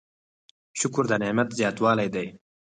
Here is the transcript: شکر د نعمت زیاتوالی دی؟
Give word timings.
شکر 0.79 1.03
د 1.09 1.13
نعمت 1.21 1.49
زیاتوالی 1.59 2.07
دی؟ 2.15 2.27